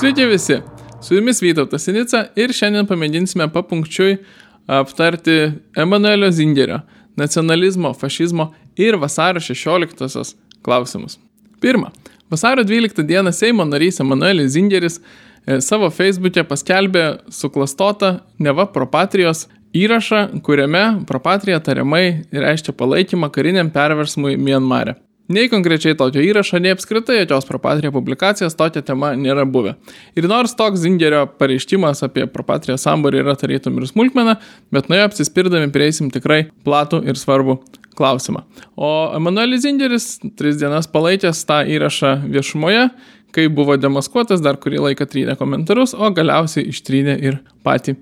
Sveiki 0.00 0.26
visi, 0.26 0.56
su 1.02 1.14
jumis 1.14 1.40
Vytautas 1.42 1.82
Sinica 1.82 2.20
ir 2.38 2.52
šiandien 2.54 2.86
pamėginsime 2.86 3.48
papunkčiui 3.50 4.12
aptarti 4.70 5.34
Emanuelio 5.74 6.28
Zingerio 6.30 6.76
nacionalizmo, 7.18 7.90
fašizmo 7.98 8.52
ir 8.78 8.94
vasario 9.02 9.42
16-osios 9.42 10.36
klausimus. 10.62 11.18
Pirma, 11.60 11.90
vasario 12.30 12.62
12 12.64 13.02
dieną 13.02 13.32
Seimo 13.34 13.66
narys 13.66 13.98
Emanuelis 14.00 14.52
Zingeris 14.54 15.00
e, 15.00 15.58
savo 15.60 15.90
Facebook'e 15.90 16.46
paskelbė 16.46 17.04
suklastotą 17.34 18.20
neva 18.38 18.68
propatrijos 18.70 19.48
įrašą, 19.74 20.44
kuriame 20.46 20.84
propatrija 21.10 21.58
tariamai 21.58 22.22
reiškia 22.30 22.78
palaikymą 22.78 23.34
kariniam 23.34 23.74
perversmui 23.74 24.38
Mianmare. 24.38 24.94
Nei 25.28 25.50
konkrečiai 25.52 25.92
tokio 25.92 26.22
įrašo, 26.24 26.56
nei 26.64 26.72
apskritai 26.72 27.18
jokios 27.18 27.44
propatrija 27.44 27.92
publikacijos 27.92 28.54
tokia 28.56 28.80
tema 28.80 29.10
nėra 29.12 29.42
buvę. 29.44 29.74
Ir 30.16 30.24
nors 30.30 30.54
toks 30.56 30.80
Zingerio 30.80 31.26
pareiškimas 31.40 32.00
apie 32.06 32.24
propatrijos 32.32 32.86
sambarį 32.86 33.20
yra 33.20 33.34
tarytum 33.36 33.76
ir 33.76 33.84
smulkmena, 33.90 34.38
bet 34.72 34.88
nuo 34.88 34.96
jo 34.96 35.10
apsispirdami 35.10 35.68
prieisim 35.74 36.08
tikrai 36.14 36.46
platų 36.64 37.02
ir 37.04 37.20
svarbų 37.20 37.58
klausimą. 37.98 38.46
O 38.72 38.90
Emanuelis 39.18 39.66
Zingeris 39.66 40.08
tris 40.40 40.56
dienas 40.62 40.88
palaikęs 40.88 41.44
tą 41.44 41.60
įrašą 41.76 42.14
viešumoje, 42.32 42.88
kai 43.36 43.50
buvo 43.52 43.76
demaskuotas, 43.76 44.40
dar 44.40 44.56
kurį 44.56 44.80
laiką 44.88 45.04
trynė 45.12 45.36
komentarus, 45.36 45.92
o 45.92 46.08
galiausiai 46.08 46.70
ištrynė 46.72 47.20
ir 47.20 47.42
patį 47.68 47.98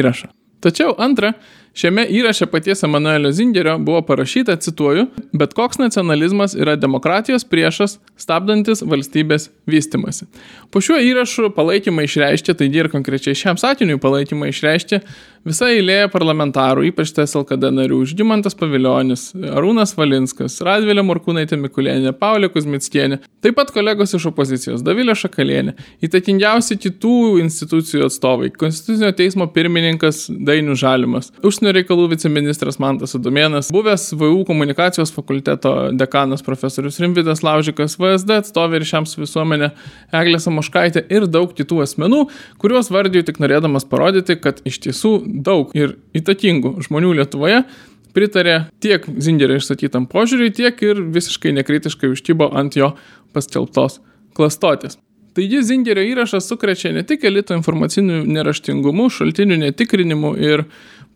įrašą. 0.00 0.32
Tačiau 0.64 0.96
antra, 1.00 1.34
Šiame 1.74 2.02
įraše 2.10 2.48
paties 2.50 2.82
Emanuelio 2.82 3.30
Zingerio 3.32 3.76
buvo 3.78 4.02
parašyta, 4.02 4.56
cituoju, 4.56 5.06
bet 5.32 5.52
koks 5.54 5.78
nacionalizmas 5.78 6.56
yra 6.58 6.74
demokratijos 6.76 7.44
priešas, 7.46 8.00
stabdantis 8.18 8.82
valstybės 8.82 9.48
vystimasi. 9.70 10.26
Po 10.74 10.82
šiuo 10.82 10.98
įrašu 10.98 11.52
palaikymą 11.54 12.08
išreiškė, 12.08 12.56
taigi 12.58 12.82
ir 12.82 12.90
konkrečiai 12.90 13.38
šiam 13.38 13.60
sakiniui 13.60 14.00
palaikymą 14.02 14.50
išreiškė 14.50 14.98
visa 15.46 15.68
eilė 15.70 16.00
parlamentarų, 16.12 16.88
ypač 16.90 17.14
TSLKD 17.16 17.70
narių, 17.72 18.00
Žymantas 18.10 18.56
Paviljonis, 18.58 19.30
Arūnas 19.54 19.94
Valinskas, 19.96 20.58
Radvilė 20.66 21.04
Morkūnaitė 21.06 21.56
Mikulėnė, 21.60 22.12
Paulė 22.18 22.50
Kuzmickienė, 22.52 23.20
taip 23.44 23.56
pat 23.56 23.70
kolegos 23.74 24.12
iš 24.18 24.26
opozicijos, 24.32 24.84
Davilė 24.84 25.14
Šakalienė, 25.16 25.76
įtakingiausi 26.04 26.76
kitų 26.82 27.14
institucijų 27.44 28.10
atstovai, 28.10 28.50
Konstitucinio 28.58 29.14
teismo 29.16 29.48
pirmininkas 29.54 30.26
Dainių 30.28 30.76
Žalimas, 30.80 31.30
užsienio 31.60 31.74
reikalų 31.76 32.06
viceministras 32.14 32.78
Mantas 32.80 33.12
Adomėnas, 33.18 33.68
buvęs 33.74 34.14
VU 34.16 34.44
komunikacijos 34.48 35.10
fakulteto 35.12 35.90
dekanas 35.92 36.40
profesorius 36.40 36.96
Rimvidas 37.02 37.42
Laužikas, 37.44 37.98
VSD 38.00 38.38
atstovė 38.40 38.80
ir 38.80 38.86
šiams 38.88 39.12
visuomenė 39.18 39.68
Eglė 40.16 40.40
Samoškaitė 40.40 41.02
ir 41.12 41.26
daug 41.28 41.52
kitų 41.52 41.82
asmenų, 41.84 42.22
kuriuos 42.62 42.88
vardiju 42.88 43.26
tik 43.28 43.42
norėdamas 43.44 43.84
parodyti, 43.84 44.38
kad 44.40 44.62
iš 44.64 44.80
tiesų 44.86 45.12
daug 45.44 45.76
ir 45.76 45.98
įtakingų 46.16 46.78
žmonių 46.88 47.12
Lietuvoje 47.20 47.66
pritarė 48.16 48.56
tiek 48.80 49.04
Zingerio 49.20 49.60
išsakytam 49.60 50.08
požiūriui, 50.08 50.54
tiek 50.56 50.80
ir 50.80 51.04
visiškai 51.12 51.52
nekritiškai 51.60 52.14
užtybo 52.14 52.48
ant 52.56 52.80
jo 52.80 52.94
paskelbtos 53.36 54.00
klastotės. 54.32 54.96
Taigi 55.36 55.60
Zingerio 55.62 56.02
įrašas 56.10 56.48
sukrečia 56.50 56.90
ne 56.94 57.04
tik 57.06 57.22
elito 57.28 57.54
informacinių 57.54 58.24
neraštingumų, 58.34 59.06
šaltinių 59.14 59.60
netikrinimu 59.60 60.32
ir 60.42 60.64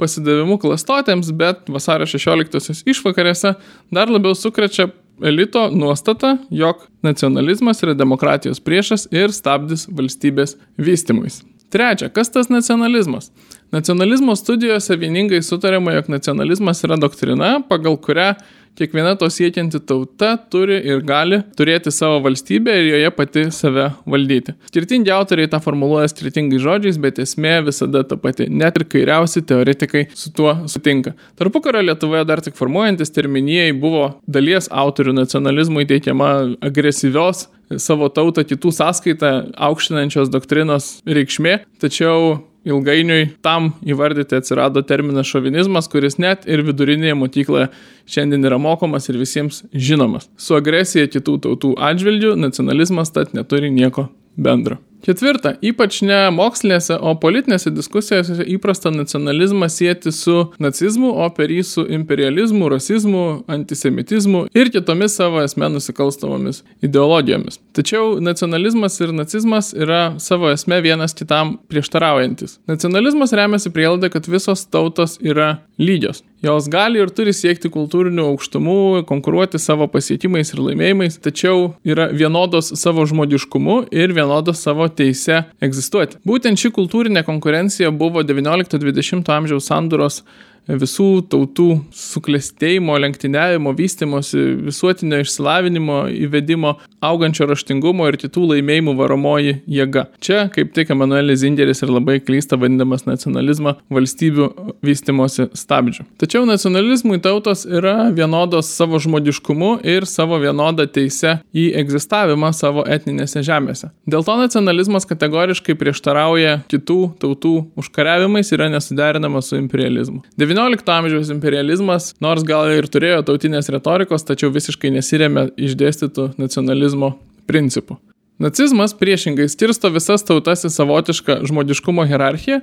pasidavimu 0.01 0.59
klastotėms, 0.63 1.31
bet 1.37 1.71
vasario 1.71 2.09
16-osios 2.11 2.85
išvakarėse 2.91 3.55
dar 3.95 4.13
labiau 4.13 4.35
sukrečia 4.39 4.91
elito 5.23 5.69
nuostata, 5.71 6.37
jog 6.51 6.87
nacionalizmas 7.07 7.83
yra 7.87 7.95
demokratijos 7.95 8.61
priešas 8.61 9.09
ir 9.15 9.35
stabdis 9.35 9.87
valstybės 9.91 10.57
vystimuisi. 10.79 11.45
Trečia, 11.75 12.09
kas 12.15 12.31
tas 12.31 12.51
nacionalizmas? 12.53 13.33
Nacionalizmo 13.75 14.37
studijose 14.39 14.95
vieningai 14.99 15.41
sutarėma, 15.43 15.97
jog 15.97 16.11
nacionalizmas 16.13 16.85
yra 16.87 16.99
doktrina, 17.01 17.57
pagal 17.67 17.97
kurią 17.99 18.35
kiekviena 18.79 19.15
to 19.19 19.29
siekianti 19.31 19.81
tauta 19.87 20.35
turi 20.51 20.81
ir 20.83 21.03
gali 21.07 21.41
turėti 21.59 21.93
savo 21.95 22.21
valstybę 22.25 22.75
ir 22.81 22.89
joje 22.91 23.11
pati 23.17 23.45
save 23.55 23.89
valdyti. 24.11 24.55
Skirtingi 24.71 25.13
autoriai 25.15 25.51
tą 25.51 25.61
formuluoja 25.65 26.11
skirtingais 26.11 26.63
žodžiais, 26.65 26.99
bet 27.01 27.21
esmė 27.23 27.57
visada 27.69 28.05
ta 28.09 28.19
pati. 28.21 28.49
Net 28.51 28.79
ir 28.81 28.87
kairiausi 28.91 29.45
teoretikai 29.47 30.07
su 30.15 30.33
tuo 30.35 30.57
sutinka. 30.71 31.15
Tarpukario 31.39 31.85
Lietuvoje 31.85 32.25
dar 32.29 32.43
tik 32.45 32.59
formuojantis 32.59 33.15
terminijai 33.15 33.73
buvo 33.79 34.09
dalies 34.27 34.71
autorių 34.71 35.17
nacionalizmui 35.21 35.87
teikiama 35.91 36.33
agresyvios 36.65 37.49
savo 37.81 38.11
tautą 38.13 38.45
kitų 38.47 38.73
sąskaitą 38.75 39.31
aukštinančios 39.69 40.31
doktrinos 40.33 40.99
reikšmė, 41.09 41.63
tačiau 41.81 42.43
ilgainiui 42.65 43.29
tam 43.45 43.73
įvardyti 43.87 44.39
atsirado 44.39 44.83
terminas 44.87 45.29
šovinizmas, 45.31 45.89
kuris 45.93 46.19
net 46.23 46.49
ir 46.49 46.65
vidurinėje 46.67 47.17
mokykloje 47.21 47.69
šiandien 48.11 48.49
yra 48.49 48.59
mokomas 48.61 49.09
ir 49.11 49.21
visiems 49.21 49.63
žinomas. 49.73 50.29
Su 50.37 50.57
agresija 50.59 51.11
kitų 51.13 51.39
tautų 51.45 51.75
atžvilgių 51.91 52.35
nacionalizmas 52.41 53.13
tad 53.15 53.37
neturi 53.37 53.73
nieko 53.75 54.09
bendro. 54.37 54.81
Ketvirta, 55.05 55.55
ypač 55.65 55.99
ne 56.07 56.19
mokslinėse, 56.33 56.97
o 56.97 57.13
politinėse 57.21 57.73
diskusijose 57.75 58.47
įprasta 58.55 58.89
nacionalizmą 58.95 59.69
sieti 59.73 60.13
su 60.15 60.37
nacizmu, 60.63 61.11
o 61.21 61.29
per 61.37 61.53
jį 61.53 61.65
su 61.69 61.85
imperializmu, 61.99 62.71
rasizmu, 62.73 63.25
antisemitizmu 63.53 64.47
ir 64.57 64.73
kitomis 64.73 65.19
savo 65.21 65.43
esmė 65.45 65.69
nusikalstamomis 65.75 66.63
ideologijomis. 66.85 67.61
Tačiau 67.77 68.17
nacionalizmas 68.25 68.97
ir 69.05 69.13
nacizmas 69.17 69.73
yra 69.77 70.15
savo 70.23 70.49
esmė 70.55 70.81
vienas 70.87 71.17
kitam 71.17 71.59
prieštaraujantis. 71.69 72.59
Nacionalizmas 72.71 73.37
remiasi 73.37 73.73
prielaida, 73.75 74.09
kad 74.13 74.29
visos 74.31 74.65
tautos 74.73 75.19
yra 75.21 75.59
lygios. 75.79 76.25
Jos 76.43 76.67
gali 76.69 77.01
ir 77.01 77.09
turi 77.15 77.33
siekti 77.33 77.71
kultūrinių 77.73 78.27
aukštumų, 78.35 79.05
konkuruoti 79.09 79.61
savo 79.63 79.87
pasiekimais 79.89 80.51
ir 80.53 80.61
laimėjimais, 80.61 81.17
tačiau 81.25 81.71
yra 81.89 82.11
vienodos 82.13 82.73
savo 82.81 83.07
žmogiškumu 83.09 83.79
ir 83.95 84.13
vienodos 84.13 84.61
savo 84.67 84.91
teise 84.93 85.45
egzistuoti. 85.65 86.19
Būtent 86.29 86.61
ši 86.61 86.73
kultūrinė 86.77 87.25
konkurencija 87.25 87.93
buvo 87.95 88.21
19-20 88.27 89.31
amžiaus 89.39 89.71
sanduros 89.71 90.21
visų 90.69 91.09
tautų 91.31 91.69
suklestėjimo, 91.95 92.97
lenktyniavimo, 93.05 93.75
vystimosi, 93.77 94.41
visuotinio 94.69 95.21
išsilavinimo, 95.25 95.99
įvedimo, 96.25 96.77
augančio 97.05 97.49
raštingumo 97.51 98.09
ir 98.09 98.19
kitų 98.21 98.47
laimėjimų 98.55 98.95
varomoji 98.99 99.59
jėga. 99.71 100.07
Čia, 100.25 100.47
kaip 100.55 100.73
tik 100.77 100.93
Emanuelis 100.95 101.43
Zingeris 101.43 101.85
ir 101.85 101.93
labai 101.93 102.19
klysta 102.25 102.59
vadinamas 102.61 103.05
nacionalizmą 103.09 103.77
valstybių 103.93 104.49
vystimosi 104.85 105.49
stabdžių. 105.57 106.07
Tačiau 106.21 106.45
nacionalizmui 106.49 107.21
tautos 107.25 107.65
yra 107.69 108.11
vienodos 108.15 108.71
savo 108.73 109.01
žmogiškumu 109.03 109.79
ir 109.85 110.09
savo 110.09 110.39
vienodą 110.43 110.87
teisę 110.91 111.39
į 111.55 111.67
egzistavimą 111.83 112.53
savo 112.57 112.87
etninėse 112.89 113.45
žemėse. 113.45 113.91
Dėl 114.09 114.25
to 114.27 114.37
nacionalizmas 114.41 115.09
kategoriškai 115.09 115.77
prieštarauja 115.81 116.57
kitų 116.73 116.99
tautų 117.21 117.55
užkariavimais 117.81 118.53
yra 118.57 118.71
nesuderinamas 118.73 119.51
su 119.51 119.59
imperializmu. 119.61 120.23
XIX 120.55 120.97
amžiaus 120.97 121.31
imperializmas, 121.35 122.13
nors 122.23 122.47
gal 122.47 122.71
ir 122.73 122.89
turėjo 122.91 123.23
tautinės 123.29 123.71
retorikos, 123.75 124.25
tačiau 124.27 124.53
visiškai 124.55 124.93
nesiremė 124.95 125.49
išdėstytų 125.59 126.33
nacionalizmo 126.41 127.15
principų. 127.51 127.99
Nacizmas 128.43 128.97
priešingai 128.99 129.47
skirsto 129.51 129.91
visas 129.95 130.25
tautas 130.27 130.65
į 130.67 130.73
savotišką 130.75 131.43
žmogiškumo 131.47 132.07
hierarchiją, 132.11 132.63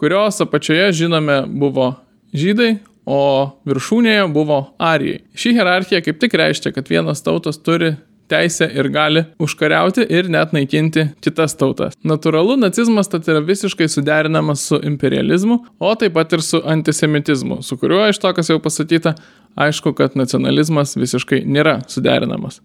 kurios 0.00 0.40
apačioje 0.42 0.88
žinome 1.04 1.44
buvo 1.46 1.92
žydai, 2.34 2.78
o 3.04 3.20
viršūnėje 3.68 4.24
buvo 4.32 4.58
arijai. 4.80 5.20
Ši 5.36 5.52
hierarchija 5.58 6.00
kaip 6.04 6.18
tik 6.22 6.34
reiškia, 6.40 6.72
kad 6.74 6.88
vienas 6.88 7.22
tautos 7.22 7.60
turi 7.60 7.94
teisę 8.28 8.68
ir 8.72 8.88
gali 8.92 9.24
užkariauti 9.42 10.06
ir 10.08 10.28
net 10.32 10.54
naikinti 10.56 11.08
kitas 11.24 11.56
tautas. 11.60 11.96
Natūralu, 12.06 12.56
nacizmas 12.60 13.10
tad 13.12 13.28
yra 13.28 13.42
visiškai 13.44 13.88
suderinamas 13.90 14.64
su 14.68 14.80
imperializmu, 14.82 15.60
o 15.78 15.94
taip 16.00 16.16
pat 16.16 16.32
ir 16.32 16.44
su 16.44 16.62
antisemitizmu, 16.64 17.60
su 17.62 17.78
kuriuo 17.80 18.06
iš 18.08 18.20
to, 18.22 18.32
kas 18.36 18.50
jau 18.52 18.60
pasakyta, 18.62 19.14
aišku, 19.54 19.94
kad 19.98 20.16
nacionalizmas 20.18 20.96
visiškai 20.98 21.44
nėra 21.46 21.80
suderinamas. 21.90 22.60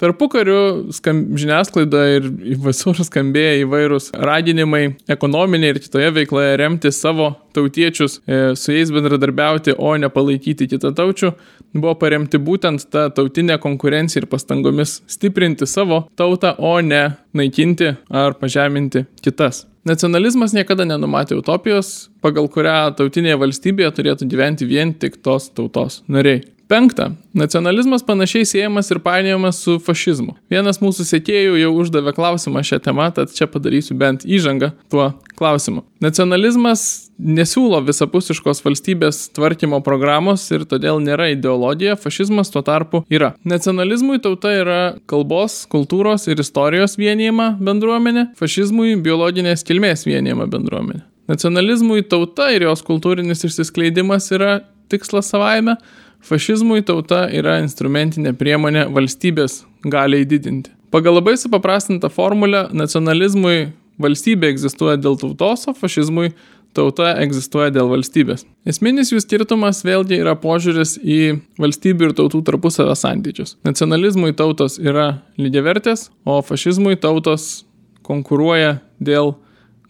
Tarpu 0.00 0.28
kariu 0.32 0.90
žiniasklaidoje 0.90 2.18
ir 2.18 2.28
visur 2.64 2.98
skambėjo 2.98 3.66
įvairūs 3.66 4.10
raginimai 4.18 4.84
ekonominėje 5.12 5.74
ir 5.74 5.80
kitoje 5.84 6.10
veikloje 6.18 6.56
remti 6.58 6.92
savo 6.94 7.32
tautiečius, 7.54 8.18
e, 8.26 8.40
su 8.58 8.72
jais 8.72 8.90
bendradarbiauti, 8.94 9.76
o 9.78 9.92
ne 10.00 10.08
palaikyti 10.10 10.70
kitataučių, 10.72 11.32
buvo 11.74 11.94
paremti 12.00 12.40
būtent 12.42 12.88
tą 12.90 13.08
tautinę 13.14 13.58
konkurenciją 13.62 14.24
ir 14.24 14.30
pastangomis 14.32 15.00
stiprinti 15.06 15.68
savo 15.68 16.06
tautą, 16.16 16.56
o 16.58 16.80
ne 16.80 17.04
naikinti 17.36 17.94
ar 18.10 18.34
pažeminti 18.40 19.06
kitas. 19.22 19.66
Nacionalizmas 19.82 20.52
niekada 20.54 20.84
nenumatė 20.86 21.34
utopijos, 21.40 22.08
pagal 22.22 22.46
kurią 22.46 22.92
tautinėje 22.98 23.38
valstybėje 23.40 23.90
turėtų 23.96 24.28
gyventi 24.30 24.68
vien 24.70 24.94
tik 24.94 25.18
tos 25.26 25.48
tautos 25.50 26.04
nariai. 26.06 26.44
Penkta. 26.72 27.10
Nacionalizmas 27.32 28.02
panašiai 28.02 28.44
siejamas 28.44 28.90
ir 28.90 28.98
painiojamas 28.98 29.58
su 29.60 29.74
fašizmu. 29.84 30.38
Vienas 30.48 30.78
mūsų 30.80 31.04
sėkėjų 31.04 31.58
jau 31.60 31.72
uždavė 31.82 32.14
klausimą 32.16 32.62
šią 32.64 32.78
temą, 32.86 33.10
tad 33.12 33.34
čia 33.36 33.44
padarysiu 33.44 33.92
bent 34.00 34.24
įžangą 34.24 34.70
tuo 34.88 35.10
klausimu. 35.36 35.82
Nacionalizmas 36.00 37.10
nesiūlo 37.20 37.82
visapusiškos 37.84 38.64
valstybės 38.64 39.20
tvarkymo 39.36 39.82
programos 39.84 40.46
ir 40.48 40.64
todėl 40.64 41.02
nėra 41.04 41.28
ideologija, 41.34 41.98
fašizmas 42.00 42.48
tuo 42.54 42.64
tarpu 42.64 43.02
yra. 43.12 43.34
Nacionalizmui 43.44 44.16
tauta 44.24 44.56
yra 44.56 44.80
kalbos, 45.04 45.66
kultūros 45.68 46.24
ir 46.32 46.40
istorijos 46.40 46.96
vienijama 46.96 47.50
bendruomenė, 47.60 48.30
fašizmui 48.40 48.96
biologinės 49.04 49.68
kilmės 49.68 50.08
vienijama 50.08 50.48
bendruomenė. 50.48 51.04
Nacionalizmui 51.28 52.00
tauta 52.08 52.48
ir 52.56 52.64
jos 52.64 52.80
kultūrinis 52.88 53.44
išsiskleidimas 53.44 54.32
yra 54.32 54.62
tikslas 54.92 55.28
savaime, 55.32 55.76
Fašizmui 56.22 56.84
tauta 56.86 57.24
yra 57.34 57.58
instrumentinė 57.62 58.32
priemonė 58.38 58.86
valstybės 58.94 59.62
galiai 59.82 60.26
didinti. 60.28 60.70
Pagal 60.92 61.16
labai 61.18 61.34
supaprastintą 61.40 62.10
formulę 62.12 62.66
nacionalizmui 62.76 63.72
valstybė 64.02 64.52
egzistuoja 64.52 64.98
dėl 65.00 65.16
tautos, 65.20 65.66
o 65.68 65.74
fašizmui 65.74 66.32
tauta 66.76 67.12
egzistuoja 67.20 67.72
dėl 67.72 67.90
valstybės. 67.90 68.46
Esminis 68.68 69.12
jų 69.12 69.20
skirtumas 69.24 69.82
vėlgi 69.84 70.20
yra 70.22 70.34
požiūris 70.40 70.96
į 71.02 71.18
valstybių 71.60 72.08
ir 72.08 72.14
tautų 72.20 72.42
tarpusavę 72.46 72.94
santykius. 72.96 73.56
Nacionalizmui 73.66 74.32
tautos 74.36 74.78
yra 74.80 75.22
lygiavertės, 75.40 76.08
o 76.24 76.38
fašizmui 76.44 76.96
tautos 77.00 77.64
konkuruoja 78.06 78.78
dėl 79.02 79.34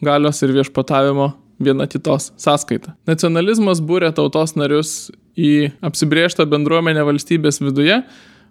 galios 0.03 0.43
ir 0.43 0.55
viešpatavimo 0.57 1.33
viena 1.63 1.87
kitos 1.87 2.33
sąskaita. 2.41 2.97
Nacionalizmas 3.07 3.83
būrė 3.85 4.11
tautos 4.17 4.57
narius 4.59 5.13
į 5.39 5.73
apsibriežtą 5.85 6.47
bendruomenę 6.51 7.05
valstybės 7.09 7.63
viduje, 7.63 8.03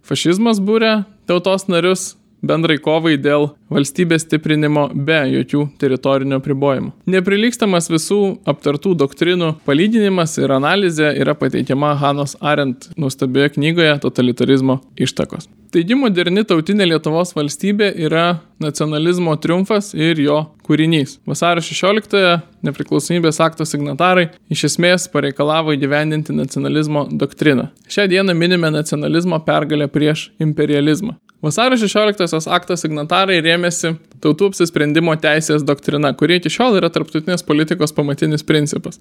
fašizmas 0.08 0.62
būrė 0.64 1.02
tautos 1.30 1.68
narius 1.70 2.16
bendrai 2.46 2.78
kovai 2.82 3.16
dėl 3.22 3.52
valstybės 3.72 4.26
stiprinimo 4.26 4.88
be 4.94 5.22
jokių 5.32 5.64
teritorinių 5.82 6.40
apribojimų. 6.42 6.92
Neprilykstamas 7.14 7.90
visų 7.92 8.20
aptartų 8.50 8.96
doktrinų 9.00 9.54
palydinimas 9.68 10.38
ir 10.42 10.54
analizė 10.58 11.14
yra 11.22 11.38
pateikiama 11.38 11.96
Hanos 12.02 12.36
Arendt 12.42 12.92
nuostabioje 12.98 13.56
knygoje 13.56 13.98
Totalitarizmo 14.04 14.82
ištakos. 15.00 15.50
Taigi 15.72 15.96
moderni 15.96 16.42
tautinė 16.44 16.84
Lietuvos 16.90 17.30
valstybė 17.32 17.94
yra 18.04 18.42
nacionalizmo 18.60 19.38
triumfas 19.40 19.94
ir 19.96 20.20
jo 20.20 20.42
kūrinys. 20.68 21.16
Vasario 21.24 21.64
16-ąją 21.64 22.42
nepriklausomybės 22.68 23.40
akto 23.46 23.64
signatarai 23.64 24.28
iš 24.52 24.66
esmės 24.68 25.08
pareikalavo 25.14 25.72
įgyvendinti 25.78 26.36
nacionalizmo 26.36 27.06
doktriną. 27.16 27.70
Šią 27.88 28.10
dieną 28.12 28.36
minime 28.36 28.74
nacionalizmo 28.76 29.40
pergalę 29.48 29.88
prieš 29.88 30.34
imperializmą. 30.44 31.16
Vasario 31.42 31.78
16-osios 31.82 32.46
akto 32.54 32.76
signatarai 32.78 33.40
rėmėsi 33.42 33.96
tautų 34.22 34.52
apsisprendimo 34.52 35.16
teisės 35.18 35.64
doktrina, 35.66 36.12
kuri 36.14 36.38
iki 36.38 36.52
šiol 36.54 36.78
yra 36.78 36.92
tarptautinės 36.94 37.42
politikos 37.48 37.96
pamatinis 37.98 38.46
principas. 38.46 39.00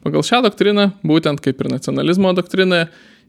Pagal 0.00 0.24
šią 0.24 0.40
doktriną, 0.46 0.86
būtent 1.04 1.42
kaip 1.44 1.60
ir 1.60 1.68
nacionalizmo 1.74 2.32
doktrinoje, 2.38 2.86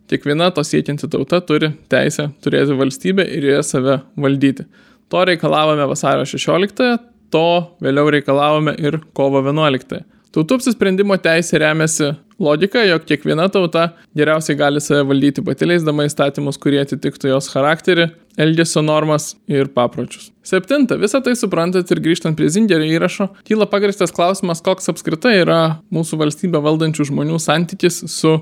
kiekviena 0.07 0.47
to 0.55 0.63
siekianti 0.63 1.09
tauta 1.11 1.41
turi 1.43 1.73
teisę 1.91 2.29
turėti 2.43 2.79
valstybę 2.79 3.27
ir 3.35 3.49
joje 3.49 3.65
save 3.67 3.97
valdyti. 4.15 4.63
To 5.11 5.25
reikalavome 5.27 5.83
vasario 5.91 6.23
16-ąją, 6.23 6.97
to 7.35 7.45
vėliau 7.83 8.15
reikalavome 8.15 8.77
ir 8.79 9.01
kovo 9.11 9.43
11-ąją. 9.43 10.07
Tautų 10.33 10.57
apsisprendimo 10.57 11.13
teisė 11.21 11.59
remiasi 11.61 12.07
logika, 12.41 12.81
jog 12.87 13.03
kiekviena 13.05 13.45
tauta 13.53 13.91
geriausiai 14.17 14.57
gali 14.57 14.81
save 14.81 15.03
valdyti 15.05 15.43
pati 15.45 15.67
leisdama 15.69 16.07
įstatymus, 16.07 16.57
kurie 16.61 16.79
atitiktų 16.81 17.29
jos 17.29 17.51
charakterį, 17.53 18.07
elgesio 18.41 18.81
normas 18.81 19.35
ir 19.45 19.69
papročius. 19.75 20.31
Septinta, 20.41 20.97
visą 20.97 21.21
tai 21.21 21.35
suprantat 21.37 21.93
ir 21.93 22.01
grįžtant 22.01 22.39
prie 22.39 22.49
Zingerio 22.49 22.89
įrašo, 22.95 23.29
kyla 23.45 23.69
pagristas 23.69 24.15
klausimas, 24.15 24.63
koks 24.65 24.89
apskritai 24.89 25.35
yra 25.43 25.61
mūsų 25.93 26.23
valstybę 26.23 26.63
valdančių 26.65 27.11
žmonių 27.11 27.37
santykis 27.37 28.01
su 28.09 28.39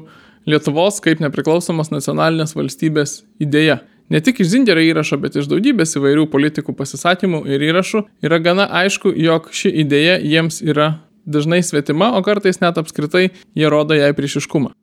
Lietuvos 0.47 1.03
kaip 1.03 1.19
nepriklausomos 1.21 1.91
nacionalinės 1.91 2.55
valstybės 2.55 3.19
idėja. 3.43 3.81
Ne 4.11 4.23
tik 4.23 4.39
iš 4.39 4.55
Zingerio 4.55 4.87
įrašo, 4.87 5.19
bet 5.19 5.35
iš 5.35 5.51
daugybės 5.51 5.99
įvairių 5.99 6.25
politikų 6.31 6.73
pasisakymų 6.79 7.45
ir 7.51 7.67
įrašų 7.67 8.07
yra 8.23 8.39
gana 8.43 8.71
aišku, 8.81 9.11
jog 9.11 9.51
ši 9.55 9.75
idėja 9.83 10.17
jiems 10.23 10.63
yra 10.63 10.93
dažnai 11.25 11.63
svetima, 11.65 12.13
o 12.17 12.21
kartais 12.25 12.61
net 12.61 12.77
apskritai 12.81 13.29
jie 13.29 13.71
rodo 13.71 13.97
jai 13.97 14.13
priešiškumą. 14.17 14.73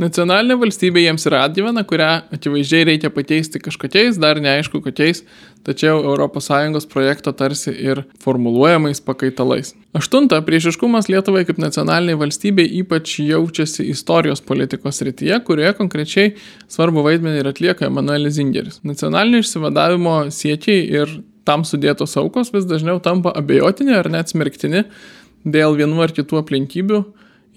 Nacionalinė 0.00 0.54
valstybė 0.56 1.02
jiems 1.02 1.26
yra 1.28 1.42
atgyvena, 1.44 1.82
kurią 1.84 2.08
akivaizdžiai 2.32 2.86
reikia 2.88 3.10
pakeisti 3.12 3.60
kažkokiais, 3.60 4.16
dar 4.22 4.38
neaišku 4.40 4.80
kokiais, 4.80 5.20
tačiau 5.66 6.14
ES 6.14 6.86
projekto 6.88 7.34
tarsi 7.36 7.74
ir 7.74 8.00
formuluojamais 8.24 9.02
pakaitalais. 9.04 9.74
Aštunta, 9.92 10.40
priešiškumas 10.46 11.10
Lietuvai 11.12 11.44
kaip 11.44 11.60
nacionaliniai 11.60 12.16
valstybei 12.16 12.70
ypač 12.80 13.18
jaučiasi 13.20 13.90
istorijos 13.92 14.40
politikos 14.40 15.02
rytyje, 15.04 15.36
kurioje 15.44 15.76
konkrečiai 15.76 16.32
svarbu 16.68 17.04
vaidmenį 17.04 17.42
ir 17.42 17.52
atlieka 17.52 17.90
Emanuelis 17.90 18.38
Zingeris. 18.38 18.80
Nacionalinio 18.80 19.44
išsivadavimo 19.44 20.30
siekiai 20.32 20.86
ir 20.96 21.18
tam 21.44 21.64
sudėtos 21.66 22.16
aukos 22.20 22.54
vis 22.54 22.64
dažniau 22.68 23.02
tampa 23.04 23.34
abejotini 23.36 23.92
ar 23.98 24.08
net 24.12 24.32
smerktini 24.32 24.86
dėl 25.44 25.78
vienų 25.78 26.02
ar 26.04 26.14
kitų 26.16 26.42
aplinkybių 26.42 27.04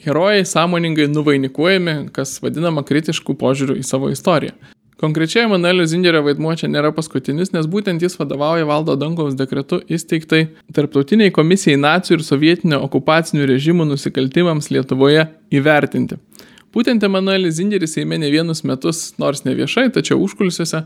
herojai 0.04 0.46
sąmoningai 0.46 1.08
nuvainikuojami, 1.12 1.98
kas 2.16 2.38
vadinama 2.44 2.84
kritiškų 2.88 3.36
požiūrių 3.40 3.78
į 3.80 3.86
savo 3.88 4.12
istoriją. 4.12 4.56
Konkrečiai 5.04 5.44
Emanuelio 5.44 5.84
Zingerio 5.90 6.22
vaidmuo 6.24 6.54
čia 6.56 6.70
nėra 6.72 6.94
paskutinis, 6.96 7.50
nes 7.52 7.66
būtent 7.68 8.04
jis 8.04 8.14
vadovauja 8.16 8.64
valdo 8.70 8.94
Dankaus 8.96 9.34
dekretu 9.36 9.82
įsteigtai 9.92 10.46
Tarptautiniai 10.76 11.34
komisijai 11.36 11.80
nacijų 11.82 12.20
ir 12.20 12.24
sovietinio 12.24 12.80
okupacinių 12.86 13.48
režimų 13.50 13.90
nusikaltimams 13.90 14.72
Lietuvoje 14.72 15.26
įvertinti. 15.52 16.20
Būtent 16.74 17.04
Emanuelis 17.04 17.58
Zingeris 17.60 17.98
Seime 17.98 18.18
ne 18.18 18.32
vienus 18.32 18.64
metus, 18.64 19.10
nors 19.20 19.44
ne 19.44 19.58
viešai, 19.58 19.90
tačiau 19.94 20.22
užkulisiuose, 20.24 20.86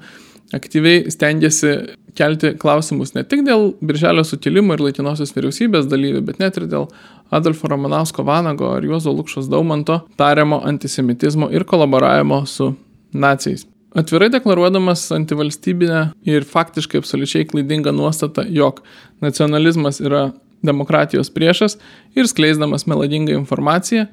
aktyviai 0.56 1.12
stengiasi 1.14 1.76
kelti 2.18 2.54
klausimus 2.60 3.14
ne 3.16 3.24
tik 3.28 3.44
dėl 3.48 3.72
Birželio 3.86 4.26
sutilimo 4.28 4.76
ir 4.76 4.84
laikinosios 4.88 5.34
vyriausybės 5.36 5.88
dalyvių, 5.92 6.24
bet 6.28 6.42
net 6.42 6.58
ir 6.60 6.68
dėl 6.72 6.90
Adolfo 7.34 7.70
Romanausko 7.72 8.26
Vanago 8.28 8.72
ar 8.76 8.86
Juozo 8.86 9.14
Lukšos 9.16 9.50
Daumanto 9.52 10.02
tariamo 10.20 10.62
antisemitizmo 10.66 11.52
ir 11.54 11.68
kolaboravimo 11.68 12.44
su 12.50 12.74
nacijais. 13.14 13.68
Atvirai 13.98 14.30
deklaruodamas 14.30 15.08
antivalstybinę 15.16 16.02
ir 16.28 16.46
faktiškai 16.46 17.00
absoliučiai 17.02 17.48
klaidingą 17.50 17.94
nuostatą, 17.96 18.44
jog 18.50 18.84
nacionalizmas 19.24 20.02
yra 20.04 20.28
demokratijos 20.62 21.32
priešas 21.34 21.78
ir 22.16 22.28
skleisdamas 22.30 22.86
melagingą 22.90 23.34
informaciją, 23.38 24.06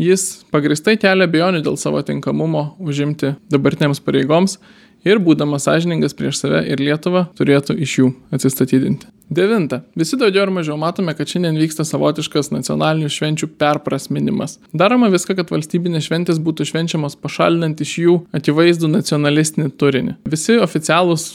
jis 0.00 0.44
pagristai 0.52 0.96
kelia 1.00 1.28
bejonių 1.30 1.62
dėl 1.64 1.78
savo 1.80 2.02
tinkamumo 2.04 2.74
užimti 2.80 3.34
dabartinėms 3.52 4.02
pareigoms 4.04 4.58
ir 5.06 5.20
būdamas 5.22 5.66
sąžiningas 5.68 6.16
prieš 6.16 6.42
save 6.42 6.64
ir 6.68 6.82
Lietuvą 6.82 7.26
turėtų 7.38 7.76
iš 7.80 7.96
jų 8.00 8.10
atsistatydinti. 8.34 9.08
Devinta. 9.30 9.84
Visi 9.94 10.18
daugiau 10.18 10.42
ar 10.42 10.50
mažiau 10.50 10.74
matome, 10.80 11.14
kad 11.14 11.30
šiandien 11.30 11.58
vyksta 11.60 11.84
savotiškas 11.86 12.50
nacionalinių 12.50 13.10
švenčių 13.14 13.48
perprasminimas. 13.60 14.56
Daroma 14.74 15.06
viską, 15.12 15.36
kad 15.38 15.52
valstybinės 15.54 16.08
šventės 16.08 16.40
būtų 16.42 16.66
švenčiamos 16.72 17.14
pašalinant 17.22 17.78
iš 17.84 17.92
jų 18.02 18.16
akivaizdų 18.34 18.90
nacionalistinį 18.90 19.70
turinį. 19.78 20.16
Visi 20.26 20.58
oficialūs 20.58 21.28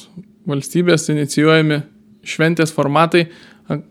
valstybės 0.49 1.07
inicijuojami 1.15 1.79
šventės 2.25 2.75
formatai 2.75 3.29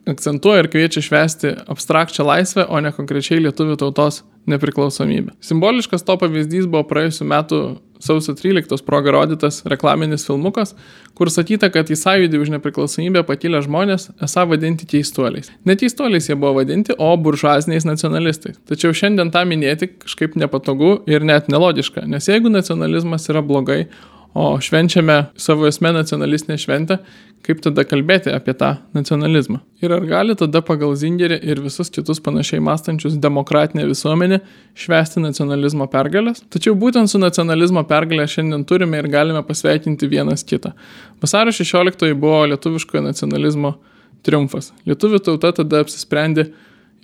akcentuoja 0.07 0.65
ir 0.65 0.71
kviečia 0.71 1.03
švęsti 1.03 1.55
abstrakčią 1.73 2.27
laisvę, 2.27 2.67
o 2.69 2.81
ne 2.81 2.93
konkrečiai 2.95 3.43
lietuvių 3.43 3.77
tautos 3.81 4.23
nepriklausomybę. 4.51 5.35
Simboliškas 5.43 6.05
to 6.07 6.17
pavyzdys 6.21 6.69
buvo 6.71 6.85
praėjusiu 6.87 7.27
metu 7.27 7.61
sausio 8.05 8.35
13 8.37 8.85
proga 8.85 9.15
rodytas 9.15 9.63
reklaminis 9.65 10.27
filmukas, 10.27 10.75
kur 11.17 11.31
sakyta, 11.33 11.71
kad 11.73 11.89
į 11.91 11.97
sąjūdį 11.99 12.41
už 12.43 12.53
nepriklausomybę 12.57 13.25
patylę 13.27 13.63
žmonės 13.65 14.11
esą 14.25 14.45
vadinti 14.51 14.87
keistuoliais. 14.91 15.51
Ne 15.65 15.79
keistuoliais 15.81 16.29
jie 16.29 16.37
buvo 16.37 16.59
vadinti, 16.61 16.95
o 16.99 17.15
buržuaziniais 17.17 17.87
nacionalistais. 17.89 18.61
Tačiau 18.69 18.95
šiandien 18.95 19.33
tą 19.35 19.47
minėti 19.49 19.89
kažkaip 20.05 20.37
nepatogu 20.41 20.99
ir 21.11 21.25
net 21.25 21.49
nelogiška, 21.49 22.05
nes 22.11 22.29
jeigu 22.29 22.53
nacionalizmas 22.53 23.31
yra 23.33 23.43
blogai, 23.43 23.87
o 24.35 24.61
švenčiame 24.61 25.25
savo 25.37 25.69
esmę 25.69 25.93
nacionalistinę 25.95 26.59
šventę, 26.59 26.99
kaip 27.45 27.61
tada 27.63 27.85
kalbėti 27.87 28.33
apie 28.35 28.55
tą 28.59 28.71
nacionalizmą? 28.97 29.61
Ir 29.85 29.93
ar 29.95 30.07
gali 30.09 30.35
tada 30.39 30.63
pagal 30.65 30.95
Zingerį 30.99 31.39
ir 31.45 31.61
visus 31.63 31.93
kitus 31.93 32.19
panašiai 32.25 32.63
mąstančius 32.65 33.15
demokratinę 33.23 33.87
visuomenę 33.87 34.41
švesti 34.75 35.23
nacionalizmo 35.23 35.87
pergalės? 35.93 36.43
Tačiau 36.51 36.75
būtent 36.79 37.13
su 37.13 37.21
nacionalizmo 37.23 37.85
pergalė 37.87 38.27
šiandien 38.35 38.67
turime 38.67 38.99
ir 38.99 39.11
galime 39.13 39.45
pasveikinti 39.47 40.11
vienas 40.11 40.43
kitą. 40.45 40.75
Vasario 41.23 41.55
16 41.55 42.15
buvo 42.19 42.45
lietuviškojo 42.51 43.05
nacionalizmo 43.07 43.77
triumfas. 44.25 44.73
Lietuvių 44.89 45.21
tauta 45.23 45.53
tada 45.61 45.85
apsisprendė 45.85 46.49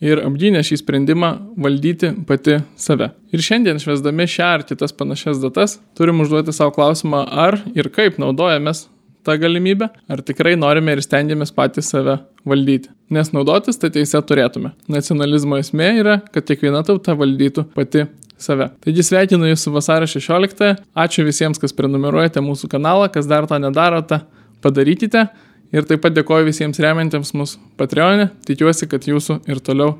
ir 0.04 0.23
apgynė 0.25 0.62
šį 0.66 0.80
sprendimą 0.80 1.30
valdyti 1.61 2.12
pati 2.28 2.61
save. 2.80 3.11
Ir 3.33 3.45
šiandien 3.45 3.80
švesdami 3.83 4.26
šią 4.30 4.49
ar 4.59 4.64
kitas 4.69 4.95
panašias 4.97 5.40
datas 5.42 5.78
turim 5.99 6.23
užduoti 6.25 6.54
savo 6.57 6.75
klausimą, 6.76 7.26
ar 7.28 7.61
ir 7.76 7.90
kaip 7.92 8.19
naudojamės 8.21 8.87
tą 9.25 9.37
galimybę, 9.40 9.90
ar 10.09 10.23
tikrai 10.25 10.57
norime 10.57 10.95
ir 10.97 11.02
stengiamės 11.04 11.52
patys 11.52 11.90
save 11.92 12.16
valdyti. 12.49 12.88
Nes 13.12 13.33
naudotis 13.35 13.78
tą 13.80 13.90
teisę 13.92 14.23
turėtume. 14.25 14.73
Nacionalizmo 14.88 15.59
esmė 15.61 15.92
yra, 16.00 16.21
kad 16.33 16.47
kiekviena 16.49 16.83
tauta 16.87 17.16
valdytų 17.19 17.66
pati 17.76 18.07
save. 18.40 18.71
Taigi 18.85 19.04
sveikinu 19.04 19.50
Jūs 19.50 19.66
su 19.66 19.75
vasario 19.75 20.09
16. 20.09 20.73
Ačiū 21.04 21.26
visiems, 21.26 21.61
kas 21.61 21.76
prenumeruojate 21.76 22.42
mūsų 22.45 22.71
kanalą, 22.73 23.11
kas 23.12 23.28
dar 23.28 23.49
to 23.50 23.61
nedarote, 23.61 24.23
padarykite. 24.64 25.26
Ir 25.71 25.87
taip 25.87 26.03
pat 26.03 26.15
dėkoju 26.17 26.49
visiems 26.49 26.81
remiantiems 26.83 27.31
mūsų 27.39 27.61
Patreonė. 27.79 28.31
Tikiuosi, 28.49 28.91
kad 28.91 29.07
jūsų 29.07 29.41
ir 29.50 29.62
toliau 29.62 29.97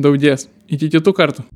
daugės. 0.00 0.48
Iki 0.72 0.94
kitų 0.96 1.16
kartų. 1.16 1.48